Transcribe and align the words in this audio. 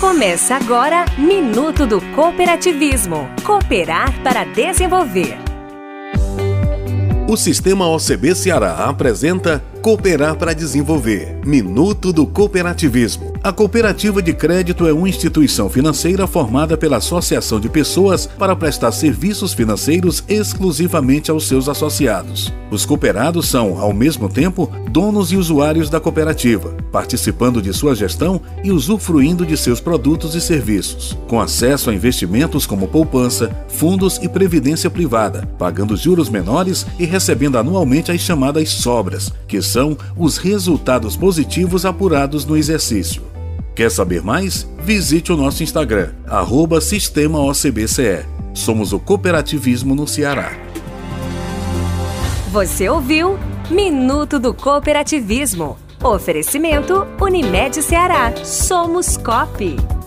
Começa 0.00 0.54
agora 0.56 1.04
Minuto 1.18 1.86
do 1.86 2.00
Cooperativismo. 2.14 3.28
Cooperar 3.44 4.18
para 4.22 4.44
desenvolver. 4.44 5.36
O 7.28 7.36
Sistema 7.36 7.86
OCB 7.86 8.34
Ceará 8.34 8.86
apresenta 8.86 9.62
Cooperar 9.82 10.36
para 10.36 10.52
Desenvolver 10.52 11.40
Minuto 11.42 12.12
do 12.12 12.26
Cooperativismo. 12.26 13.32
A 13.42 13.50
cooperativa 13.50 14.20
de 14.20 14.34
crédito 14.34 14.86
é 14.86 14.92
uma 14.92 15.08
instituição 15.08 15.70
financeira 15.70 16.26
formada 16.26 16.76
pela 16.76 16.98
associação 16.98 17.58
de 17.58 17.70
pessoas 17.70 18.26
para 18.26 18.54
prestar 18.54 18.92
serviços 18.92 19.54
financeiros 19.54 20.22
exclusivamente 20.28 21.30
aos 21.30 21.48
seus 21.48 21.66
associados. 21.66 22.52
Os 22.70 22.84
cooperados 22.84 23.48
são, 23.48 23.80
ao 23.80 23.94
mesmo 23.94 24.28
tempo, 24.28 24.70
donos 24.90 25.32
e 25.32 25.36
usuários 25.36 25.88
da 25.88 25.98
cooperativa, 25.98 26.76
participando 26.92 27.62
de 27.62 27.72
sua 27.72 27.94
gestão 27.94 28.42
e 28.62 28.70
usufruindo 28.70 29.46
de 29.46 29.56
seus 29.56 29.80
produtos 29.80 30.34
e 30.34 30.40
serviços, 30.40 31.16
com 31.26 31.40
acesso 31.40 31.88
a 31.88 31.94
investimentos 31.94 32.66
como 32.66 32.86
poupança, 32.86 33.50
fundos 33.68 34.18
e 34.22 34.28
previdência 34.28 34.90
privada, 34.90 35.48
pagando 35.58 35.96
juros 35.96 36.28
menores 36.28 36.86
e 36.98 37.06
recebendo 37.06 37.56
anualmente 37.56 38.12
as 38.12 38.20
chamadas 38.20 38.68
sobras, 38.68 39.32
que 39.48 39.62
são 39.70 39.96
os 40.16 40.36
resultados 40.36 41.16
positivos 41.16 41.84
apurados 41.84 42.44
no 42.44 42.56
exercício. 42.56 43.22
Quer 43.74 43.90
saber 43.90 44.22
mais? 44.22 44.68
Visite 44.82 45.32
o 45.32 45.36
nosso 45.36 45.62
Instagram, 45.62 46.10
arroba 46.26 46.80
Sistema 46.80 47.38
OCBCE. 47.38 48.26
Somos 48.52 48.92
o 48.92 48.98
cooperativismo 48.98 49.94
no 49.94 50.06
Ceará. 50.06 50.52
Você 52.50 52.88
ouviu 52.88 53.38
Minuto 53.70 54.40
do 54.40 54.52
Cooperativismo. 54.52 55.78
Oferecimento 56.02 57.06
Unimed 57.20 57.80
Ceará. 57.82 58.34
Somos 58.44 59.16
COP. 59.16 59.99